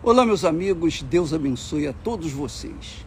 [0.00, 3.04] Olá, meus amigos, Deus abençoe a todos vocês.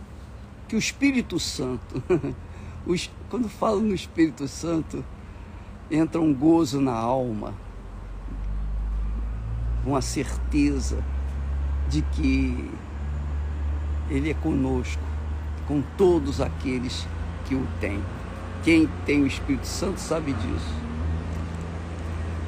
[0.67, 2.03] Que o Espírito Santo,
[3.29, 5.01] quando falo no Espírito Santo,
[5.89, 7.53] entra um gozo na alma,
[9.85, 11.01] uma certeza
[11.87, 12.69] de que
[14.09, 15.01] Ele é conosco,
[15.69, 17.07] com todos aqueles
[17.45, 18.03] que o têm.
[18.65, 20.75] Quem tem o Espírito Santo sabe disso.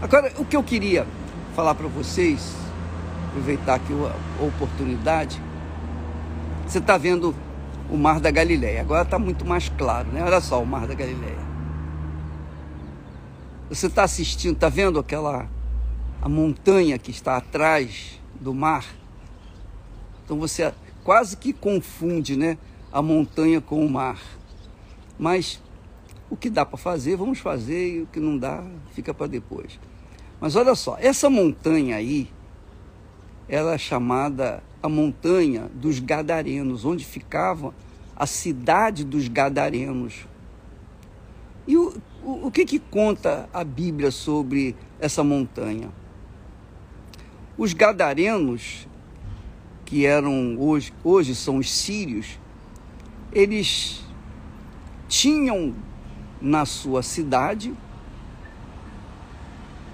[0.01, 1.07] Agora, o que eu queria
[1.55, 2.61] falar para vocês
[3.33, 5.41] aproveitar aqui a oportunidade.
[6.67, 7.35] Você está vendo
[7.89, 8.81] o Mar da Galileia.
[8.81, 10.23] Agora está muito mais claro, né?
[10.23, 11.43] Olha só o Mar da Galileia.
[13.69, 15.49] Você está assistindo, está vendo aquela
[16.21, 18.85] a montanha que está atrás do mar?
[20.23, 20.71] Então você
[21.03, 22.57] quase que confunde, né,
[22.91, 24.21] a montanha com o mar.
[25.17, 25.59] Mas
[26.29, 29.79] o que dá para fazer, vamos fazer, e o que não dá, fica para depois.
[30.39, 32.29] Mas olha só, essa montanha aí,
[33.47, 37.73] ela é chamada a montanha dos Gadarenos, onde ficava
[38.15, 40.27] a cidade dos Gadarenos.
[41.67, 45.89] E o, o, o que, que conta a Bíblia sobre essa montanha?
[47.57, 48.87] Os Gadarenos,
[49.85, 52.39] que eram hoje, hoje são os sírios,
[53.31, 54.03] eles
[55.07, 55.73] tinham
[56.41, 57.73] na sua cidade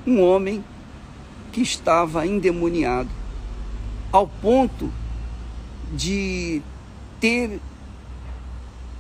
[0.08, 0.64] um homem
[1.52, 3.19] que estava endemoniado
[4.12, 4.92] ao ponto
[5.94, 6.62] de
[7.20, 7.60] ter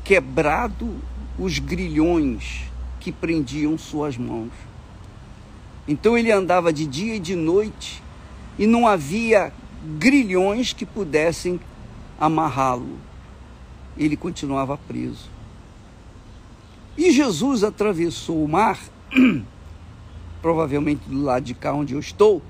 [0.03, 0.95] quebrado
[1.37, 2.63] os grilhões
[2.99, 4.51] que prendiam suas mãos.
[5.87, 8.03] Então ele andava de dia e de noite
[8.57, 9.53] e não havia
[9.97, 11.59] grilhões que pudessem
[12.19, 12.97] amarrá-lo.
[13.97, 15.29] Ele continuava preso.
[16.97, 18.77] E Jesus atravessou o mar,
[20.41, 22.41] provavelmente do lado de cá onde eu estou,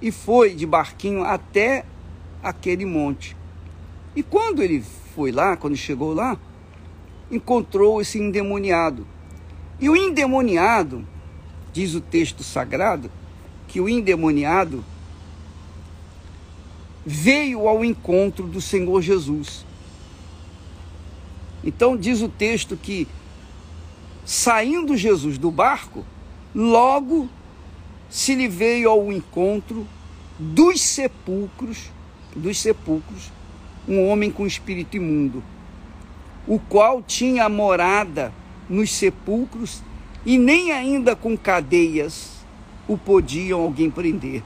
[0.00, 1.84] e foi de barquinho até
[2.42, 3.36] aquele monte.
[4.14, 6.38] E quando ele foi lá, quando chegou lá,
[7.30, 9.06] encontrou esse endemoniado.
[9.80, 11.06] E o endemoniado,
[11.72, 13.10] diz o texto sagrado,
[13.66, 14.84] que o endemoniado
[17.04, 19.66] veio ao encontro do Senhor Jesus.
[21.62, 23.08] Então diz o texto que
[24.24, 26.04] saindo Jesus do barco,
[26.54, 27.28] logo
[28.14, 29.84] se lhe veio ao encontro
[30.38, 31.90] dos sepulcros,
[32.36, 33.32] dos sepulcros,
[33.88, 35.42] um homem com espírito imundo,
[36.46, 38.32] o qual tinha morada
[38.70, 39.82] nos sepulcros
[40.24, 42.30] e nem ainda com cadeias
[42.86, 44.44] o podiam alguém prender.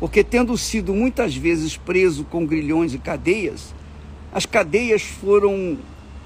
[0.00, 3.74] Porque tendo sido muitas vezes preso com grilhões e cadeias,
[4.32, 5.76] as cadeias foram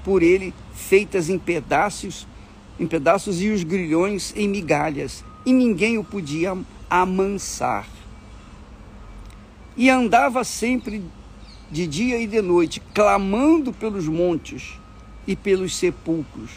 [0.01, 2.25] por ele feitas em pedaços,
[2.79, 6.57] em pedaços e os grilhões em migalhas, e ninguém o podia
[6.89, 7.87] amansar
[9.75, 11.03] e andava sempre
[11.69, 14.77] de dia e de noite, clamando pelos montes
[15.25, 16.51] e pelos sepulcros,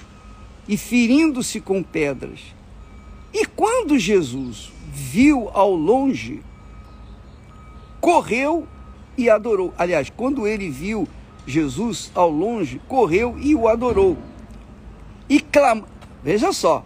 [0.67, 2.41] e ferindo-se com pedras.
[3.33, 6.43] E quando Jesus viu ao longe,
[8.01, 8.67] correu
[9.17, 9.73] e adorou.
[9.79, 11.09] Aliás, quando ele viu
[11.47, 14.17] Jesus ao longe, correu e o adorou.
[15.29, 15.87] E clamou.
[16.23, 16.85] Veja só,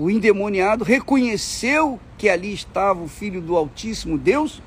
[0.00, 4.62] o endemoniado reconheceu que ali estava o Filho do Altíssimo Deus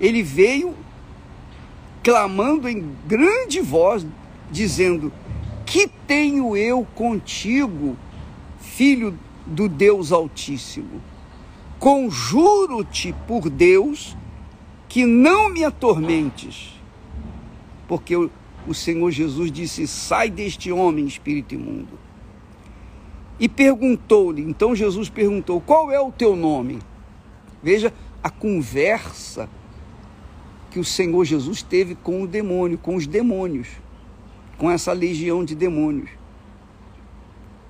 [0.00, 0.74] ele veio
[2.02, 4.04] clamando em grande voz,
[4.50, 5.12] dizendo:
[5.64, 7.96] Que tenho eu contigo,
[8.60, 9.16] filho
[9.46, 11.00] do Deus Altíssimo?
[11.78, 14.16] Conjuro-te por Deus
[14.88, 16.74] que não me atormentes.
[17.86, 22.05] Porque o, Senhor Jesus disse: Sai deste homem, espírito imundo.
[23.38, 26.78] E perguntou-lhe, então Jesus perguntou: Qual é o teu nome?
[27.62, 27.92] Veja
[28.22, 29.48] a conversa
[30.70, 33.68] que o Senhor Jesus teve com o demônio, com os demônios,
[34.58, 36.10] com essa legião de demônios.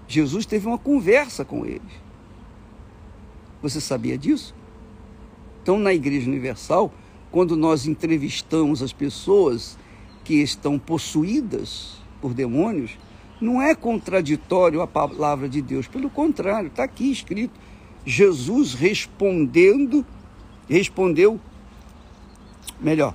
[0.08, 2.06] Jesus teve uma conversa com eles.
[3.60, 4.54] Você sabia disso?
[5.62, 6.92] Então, na Igreja Universal,
[7.32, 9.76] quando nós entrevistamos as pessoas
[10.22, 12.96] que estão possuídas por demônios,
[13.40, 17.58] não é contraditório a palavra de Deus, pelo contrário, está aqui escrito.
[18.04, 20.06] Jesus respondendo,
[20.68, 21.40] respondeu
[22.80, 23.14] melhor,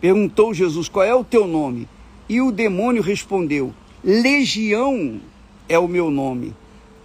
[0.00, 1.88] perguntou Jesus: Qual é o teu nome?
[2.28, 3.72] E o demônio respondeu:
[4.02, 5.20] Legião
[5.68, 6.54] é o meu nome,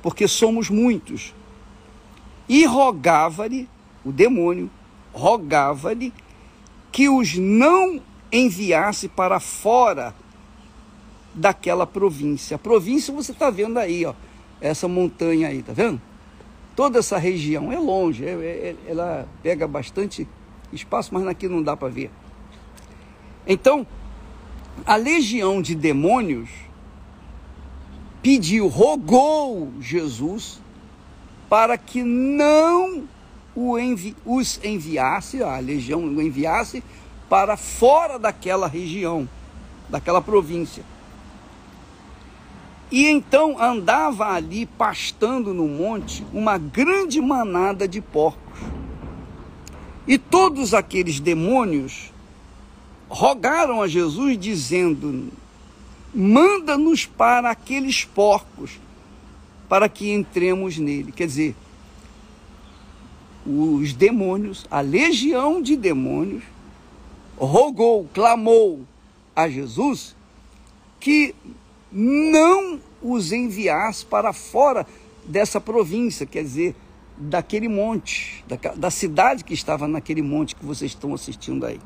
[0.02, 1.34] porque somos muitos.
[2.50, 3.70] E rogava-lhe,
[4.04, 4.70] o demônio,
[5.14, 6.14] rogava-lhe
[6.92, 10.16] que os não enviasse para fora
[11.34, 12.56] daquela província.
[12.56, 14.14] A província você está vendo aí, ó,
[14.60, 16.02] essa montanha aí, tá vendo?
[16.76, 20.28] Toda essa região é longe, é, é, ela pega bastante
[20.72, 22.12] espaço, mas aqui não dá para ver.
[23.48, 23.86] Então,
[24.86, 26.50] a legião de demônios
[28.22, 30.60] pediu, rogou Jesus
[31.50, 33.08] para que não
[33.80, 36.84] envi, os enviasse, a legião o enviasse
[37.30, 39.28] para fora daquela região,
[39.90, 40.84] daquela província.
[42.92, 48.60] E então andava ali pastando no monte uma grande manada de porcos.
[50.08, 52.14] E todos aqueles demônios
[53.10, 55.32] rogaram a Jesus, dizendo:
[56.16, 58.80] Manda-nos para aqueles porcos,
[59.68, 61.12] para que entremos nele.
[61.12, 61.56] Quer dizer,
[63.46, 66.44] os demônios, a legião de demônios,
[67.38, 68.86] rogou, clamou
[69.36, 70.16] a Jesus
[71.00, 71.36] que
[71.92, 74.86] não os enviasse para fora
[75.26, 76.76] dessa província, quer dizer,
[77.18, 81.80] daquele monte, da, da cidade que estava naquele monte que vocês estão assistindo aí.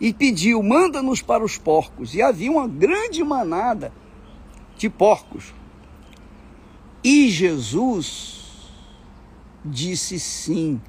[0.00, 2.14] E pediu: manda-nos para os porcos.
[2.14, 3.92] E havia uma grande manada
[4.76, 5.54] de porcos.
[7.02, 8.70] E Jesus
[9.64, 10.80] disse sim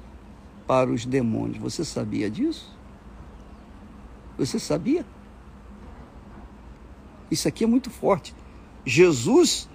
[0.66, 1.58] para os demônios.
[1.58, 2.76] Você sabia disso?
[4.38, 5.04] Você sabia?
[7.30, 8.34] Isso aqui é muito forte.
[8.84, 9.68] Jesus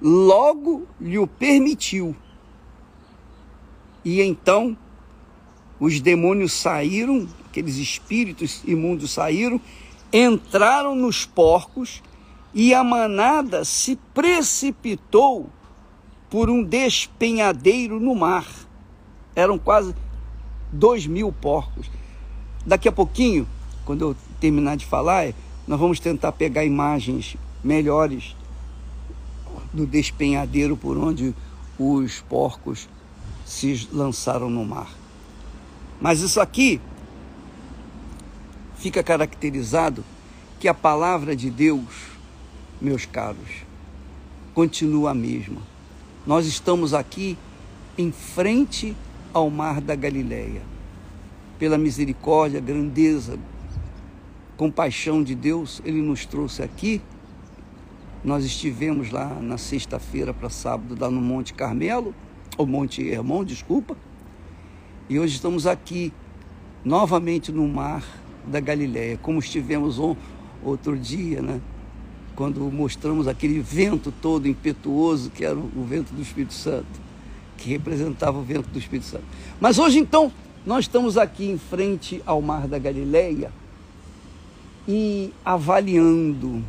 [0.00, 2.16] logo lhe o permitiu.
[4.04, 4.76] E então
[5.78, 9.60] os demônios saíram, aqueles espíritos imundos saíram,
[10.12, 12.02] entraram nos porcos
[12.52, 15.48] e a manada se precipitou
[16.28, 18.46] por um despenhadeiro no mar.
[19.34, 19.94] Eram quase
[20.72, 21.90] dois mil porcos.
[22.66, 23.48] Daqui a pouquinho,
[23.84, 25.32] quando eu terminar de falar,
[25.70, 28.34] nós vamos tentar pegar imagens melhores
[29.72, 31.32] do despenhadeiro por onde
[31.78, 32.88] os porcos
[33.46, 34.92] se lançaram no mar.
[36.00, 36.80] Mas isso aqui
[38.78, 40.04] fica caracterizado
[40.58, 41.86] que a palavra de Deus,
[42.80, 43.62] meus caros,
[44.52, 45.62] continua a mesma.
[46.26, 47.38] Nós estamos aqui
[47.96, 48.96] em frente
[49.32, 50.62] ao mar da Galileia.
[51.60, 53.38] Pela misericórdia, grandeza,
[54.60, 57.00] compaixão de Deus, ele nos trouxe aqui.
[58.22, 62.14] Nós estivemos lá na sexta-feira para sábado, lá no Monte Carmelo,
[62.58, 63.96] ou Monte Hermon, desculpa.
[65.08, 66.12] E hoje estamos aqui,
[66.84, 68.04] novamente no mar
[68.46, 69.98] da Galileia, como estivemos
[70.62, 71.58] outro dia, né?
[72.36, 77.00] Quando mostramos aquele vento todo impetuoso, que era o vento do Espírito Santo,
[77.56, 79.24] que representava o vento do Espírito Santo.
[79.58, 80.30] Mas hoje, então,
[80.66, 83.50] nós estamos aqui em frente ao mar da Galileia,
[84.92, 86.64] e avaliando,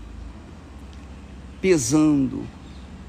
[1.60, 2.44] pesando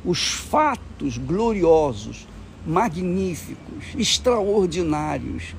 [0.02, 2.26] os fatos gloriosos,
[2.66, 5.54] magníficos, extraordinários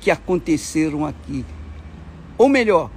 [0.00, 1.44] que aconteceram aqui.
[2.38, 2.88] Ou melhor,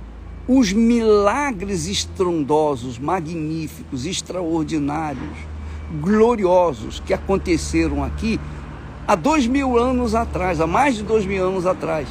[0.47, 5.35] os milagres estrondosos, magníficos, extraordinários,
[5.99, 8.39] gloriosos que aconteceram aqui
[9.07, 12.07] há dois mil anos atrás, há mais de dois mil anos atrás.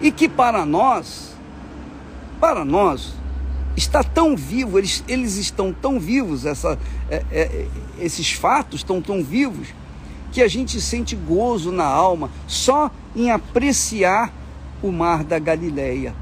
[0.00, 1.35] E que para nós
[2.40, 3.14] para nós,
[3.76, 6.78] está tão vivo, eles, eles estão tão vivos, essa,
[7.10, 7.68] é, é,
[7.98, 9.68] esses fatos estão tão vivos,
[10.32, 14.32] que a gente sente gozo na alma só em apreciar
[14.82, 16.14] o mar da Galileia.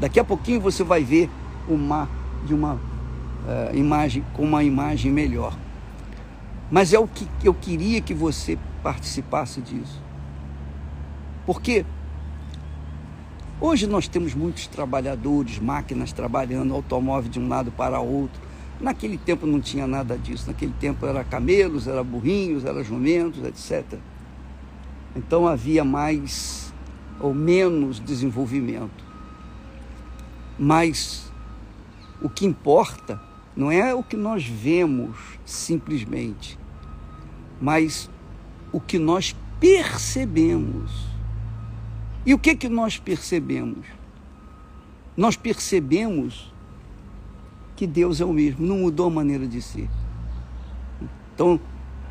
[0.00, 1.28] Daqui a pouquinho você vai ver
[1.68, 2.08] o mar
[2.46, 2.80] de uma
[3.46, 5.56] é, imagem com uma imagem melhor.
[6.70, 10.00] Mas é o que eu queria que você participasse disso.
[11.44, 11.84] Porque
[13.60, 18.40] Hoje nós temos muitos trabalhadores, máquinas trabalhando, automóvel de um lado para outro.
[18.80, 20.46] Naquele tempo não tinha nada disso.
[20.46, 23.98] Naquele tempo era camelos, era burrinhos, era jumentos, etc.
[25.16, 26.72] Então havia mais
[27.18, 29.04] ou menos desenvolvimento.
[30.56, 31.28] Mas
[32.22, 33.20] o que importa
[33.56, 36.56] não é o que nós vemos simplesmente,
[37.60, 38.08] mas
[38.70, 41.17] o que nós percebemos.
[42.26, 43.86] E o que que nós percebemos?
[45.16, 46.52] Nós percebemos
[47.76, 49.88] que Deus é o mesmo, não mudou a maneira de ser.
[51.34, 51.60] Então,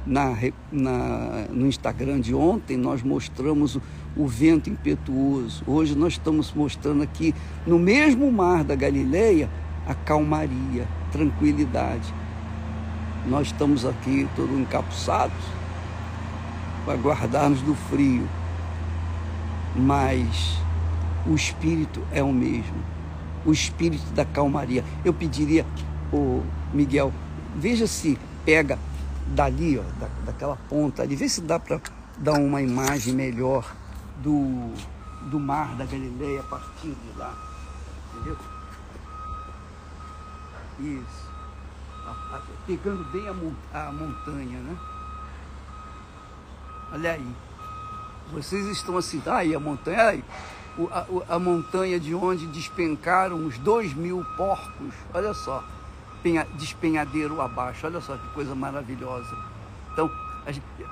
[0.05, 0.33] na,
[0.71, 3.81] na, no Instagram de ontem, nós mostramos o,
[4.15, 5.63] o vento impetuoso.
[5.67, 7.35] Hoje nós estamos mostrando aqui,
[7.65, 9.49] no mesmo mar da Galileia,
[9.85, 12.13] a calmaria, tranquilidade.
[13.27, 15.43] Nós estamos aqui todos encapuçados
[16.85, 18.27] para guardarmos do frio
[19.75, 20.57] mas
[21.25, 22.75] o espírito é o mesmo.
[23.45, 24.83] O espírito da calmaria.
[25.03, 25.65] Eu pediria,
[26.11, 26.43] o
[26.73, 27.13] Miguel,
[27.55, 28.77] veja se pega
[29.27, 31.81] dali, ó, da, daquela ponta ali, vê se dá para
[32.17, 33.75] dar uma imagem melhor
[34.23, 34.73] do,
[35.29, 37.33] do mar da Galileia partindo de lá.
[38.13, 38.37] Entendeu?
[40.79, 41.27] Isso.
[42.65, 44.77] Pegando bem a, a montanha, né?
[46.93, 47.35] Olha aí.
[48.31, 50.21] Vocês estão assim, tá aí a montanha,
[50.91, 54.93] a, a, montanha de onde despencaram os dois mil porcos.
[55.13, 55.63] Olha só,
[56.21, 57.87] penha, despenhadeiro abaixo.
[57.87, 59.35] Olha só que coisa maravilhosa.
[59.93, 60.11] Então,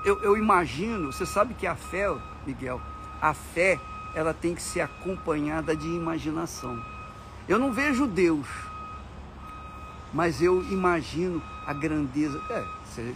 [0.04, 2.12] eu, eu imagino, você sabe que a fé,
[2.46, 2.80] Miguel,
[3.20, 3.78] a fé,
[4.14, 6.82] ela tem que ser acompanhada de imaginação.
[7.46, 8.46] Eu não vejo Deus,
[10.12, 12.40] mas eu imagino a grandeza.
[12.50, 13.14] É, se,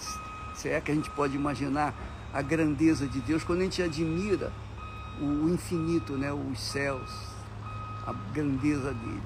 [0.55, 1.95] se é que a gente pode imaginar
[2.33, 4.53] a grandeza de Deus quando a gente admira
[5.21, 7.11] o infinito, né, os céus,
[8.07, 9.23] a grandeza dele.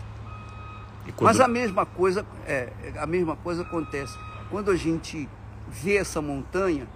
[1.16, 1.22] Quando...
[1.22, 4.18] Mas a mesma coisa, é, a mesma coisa acontece
[4.50, 5.28] quando a gente
[5.68, 6.88] vê essa montanha.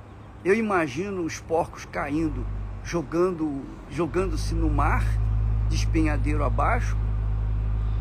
[0.44, 2.46] Eu imagino os porcos caindo,
[2.84, 5.04] jogando, jogando-se no mar,
[5.68, 6.96] despenhadeiro abaixo,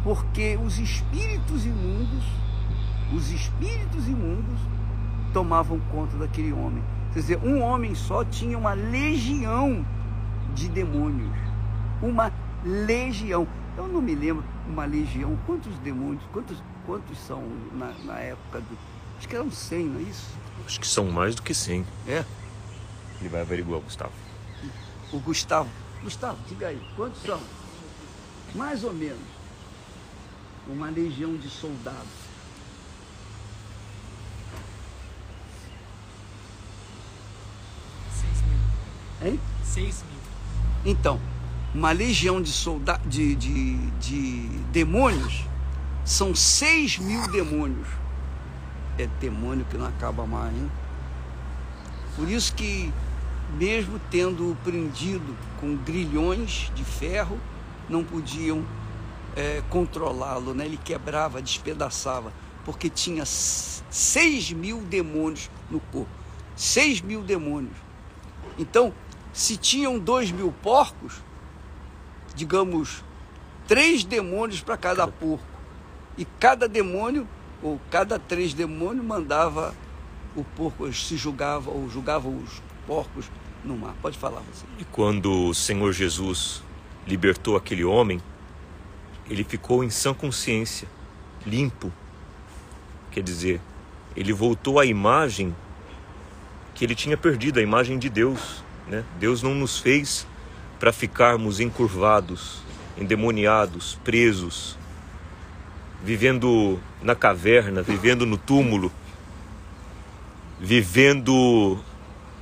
[0.03, 2.23] porque os espíritos imundos,
[3.13, 4.59] os espíritos imundos
[5.33, 6.83] tomavam conta daquele homem.
[7.13, 9.85] Quer dizer, um homem só tinha uma legião
[10.53, 11.35] de demônios.
[12.01, 12.31] Uma
[12.63, 13.47] legião.
[13.77, 15.37] Eu não me lembro uma legião.
[15.45, 18.77] Quantos demônios, quantos, quantos são na, na época do.
[19.17, 20.27] Acho que eram 100, não é isso?
[20.65, 21.85] Acho que são mais do que 100.
[22.07, 22.23] É?
[23.19, 24.11] Ele vai averiguar, Gustavo.
[25.11, 25.69] O Gustavo.
[26.03, 27.39] Gustavo, diga aí, quantos são?
[28.53, 29.17] Mais ou menos.
[30.67, 32.26] Uma legião de soldados.
[39.21, 39.39] Hein?
[39.63, 40.93] 6 mil.
[40.93, 41.19] Então,
[41.73, 45.43] uma legião de, solda de, de, de demônios
[46.05, 47.87] são 6 mil demônios.
[48.97, 50.71] É demônio que não acaba mais, hein?
[52.15, 52.91] Por isso que,
[53.57, 57.39] mesmo tendo prendido com grilhões de ferro,
[57.87, 58.65] não podiam
[59.35, 60.65] é, controlá-lo, né?
[60.65, 62.33] Ele quebrava, despedaçava,
[62.65, 66.09] porque tinha 6 mil demônios no corpo.
[66.55, 67.75] 6 mil demônios.
[68.57, 68.91] Então,
[69.33, 71.21] se tinham dois mil porcos,
[72.35, 73.03] digamos,
[73.67, 75.45] três demônios para cada porco.
[76.17, 77.27] E cada demônio,
[77.61, 79.73] ou cada três demônios, mandava
[80.35, 83.29] o porco, se julgava, ou julgava os porcos
[83.63, 83.93] no mar.
[84.01, 84.65] Pode falar você.
[84.79, 86.63] E quando o Senhor Jesus
[87.05, 88.19] libertou aquele homem,
[89.29, 90.87] ele ficou em sã consciência,
[91.45, 91.91] limpo.
[93.11, 93.61] Quer dizer,
[94.15, 95.55] ele voltou à imagem
[96.73, 98.63] que ele tinha perdido, a imagem de Deus.
[98.87, 99.03] Né?
[99.19, 100.25] Deus não nos fez
[100.79, 102.61] para ficarmos encurvados,
[102.97, 104.77] endemoniados, presos,
[106.03, 108.91] vivendo na caverna, vivendo no túmulo,
[110.59, 111.79] vivendo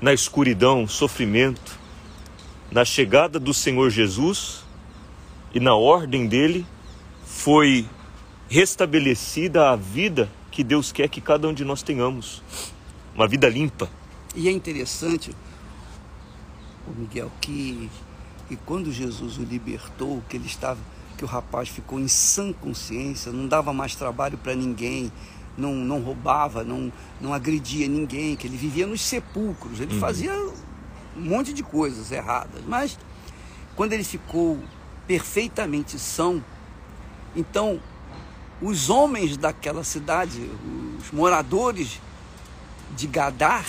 [0.02, 1.80] na escuridão, sofrimento.
[2.72, 4.64] Na chegada do Senhor Jesus
[5.54, 6.66] e na ordem dele
[7.26, 7.86] foi
[8.50, 12.42] restabelecida a vida que Deus quer que cada um de nós tenhamos,
[13.14, 13.90] uma vida limpa.
[14.36, 15.32] E é interessante
[16.88, 17.90] o Miguel, que,
[18.48, 20.80] que quando Jesus o libertou, que ele estava,
[21.18, 25.12] que o rapaz ficou em sã consciência, não dava mais trabalho para ninguém,
[25.58, 30.00] não, não roubava, não, não agredia ninguém, que ele vivia nos sepulcros, ele uhum.
[30.00, 30.34] fazia
[31.16, 32.98] um monte de coisas erradas, mas
[33.76, 34.60] quando ele ficou
[35.08, 36.44] perfeitamente são,
[37.36, 37.80] então
[38.62, 40.50] os homens daquela cidade,
[41.00, 42.02] os moradores
[42.96, 43.66] de Gadar,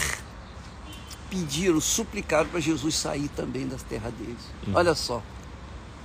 [1.31, 4.37] pediram, suplicaram para Jesus sair também das terras deles.
[4.67, 4.75] Uhum.
[4.75, 5.23] Olha só,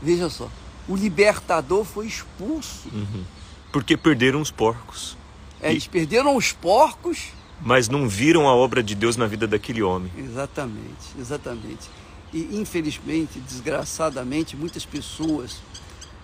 [0.01, 0.49] veja só,
[0.87, 2.89] o libertador foi expulso.
[2.91, 3.23] Uhum.
[3.71, 5.17] Porque perderam os porcos.
[5.61, 5.73] É, e...
[5.73, 7.29] Eles perderam os porcos.
[7.63, 10.11] Mas não viram a obra de Deus na vida daquele homem.
[10.17, 11.89] Exatamente, exatamente.
[12.33, 15.61] E infelizmente, desgraçadamente, muitas pessoas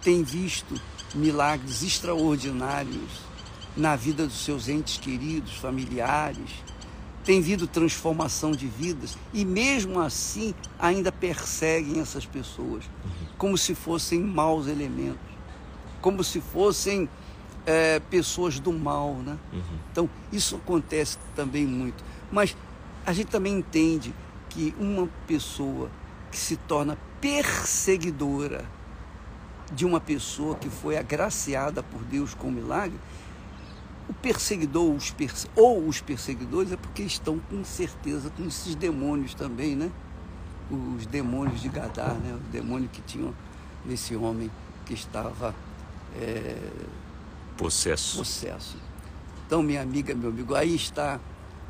[0.01, 0.73] têm visto
[1.13, 3.27] milagres extraordinários
[3.75, 6.49] na vida dos seus entes queridos, familiares,
[7.27, 12.85] tem havido transformação de vidas e mesmo assim ainda perseguem essas pessoas
[13.37, 15.19] como se fossem maus elementos,
[15.99, 17.09] como se fossem
[17.65, 19.37] é, pessoas do mal, né?
[19.51, 19.61] Uhum.
[19.91, 22.01] Então isso acontece também muito.
[22.31, 22.55] Mas
[23.05, 24.15] a gente também entende
[24.49, 25.91] que uma pessoa
[26.31, 28.63] que se torna perseguidora
[29.73, 32.97] de uma pessoa que foi agraciada por Deus com um milagre,
[34.09, 39.33] o perseguidor os perse ou os perseguidores é porque estão com certeza com esses demônios
[39.33, 39.91] também, né?
[40.69, 42.33] Os demônios de Gadar, né?
[42.33, 43.33] Os demônios que tinham
[43.85, 44.49] nesse homem
[44.85, 45.53] que estava
[46.15, 46.57] é...
[47.57, 48.17] possesso.
[48.17, 48.77] possesso.
[49.45, 51.19] Então, minha amiga, meu amigo, aí está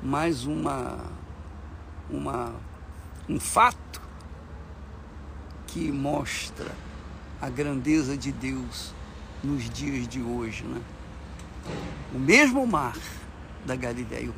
[0.01, 0.97] mais uma,
[2.09, 2.53] uma
[3.27, 4.01] um fato
[5.67, 6.71] que mostra
[7.41, 8.93] a grandeza de Deus
[9.43, 10.81] nos dias de hoje, né?
[12.13, 12.95] O mesmo mar
[13.65, 14.29] da Galileia,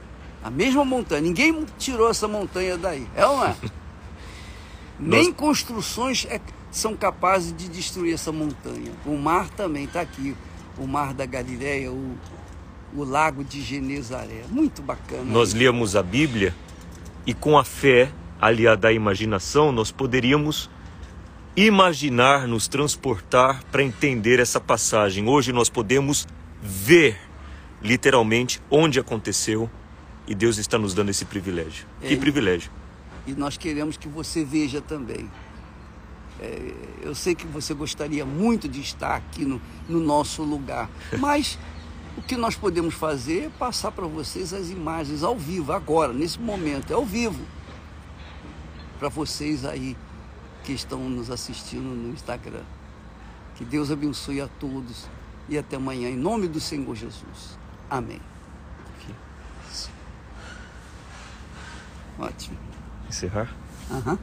[0.43, 3.55] a mesma montanha, ninguém tirou essa montanha daí, é ou não é?
[4.99, 8.91] Nem construções é, são capazes de destruir essa montanha.
[9.05, 10.35] O mar também está aqui,
[10.77, 12.17] o mar da Galileia, o,
[12.93, 14.43] o lago de Genezaré.
[14.49, 15.23] Muito bacana.
[15.23, 16.53] Nós líamos a Bíblia
[17.25, 20.69] e com a fé aliada à imaginação, nós poderíamos
[21.55, 25.27] imaginar, nos transportar para entender essa passagem.
[25.27, 26.27] Hoje nós podemos
[26.61, 27.17] ver
[27.81, 29.69] literalmente onde aconteceu
[30.27, 31.87] e Deus está nos dando esse privilégio.
[32.01, 32.71] É, que privilégio!
[33.25, 35.29] E nós queremos que você veja também.
[36.39, 40.89] É, eu sei que você gostaria muito de estar aqui no, no nosso lugar,
[41.19, 41.57] mas
[42.17, 46.39] o que nós podemos fazer é passar para vocês as imagens ao vivo, agora, nesse
[46.39, 47.41] momento, é ao vivo.
[48.99, 49.97] Para vocês aí
[50.63, 52.63] que estão nos assistindo no Instagram.
[53.55, 55.07] Que Deus abençoe a todos
[55.49, 57.57] e até amanhã, em nome do Senhor Jesus.
[57.89, 58.21] Amém.
[62.19, 62.57] Ótimo.
[63.07, 63.55] Encerrar?
[63.89, 64.11] Aham.
[64.11, 64.17] Uhum.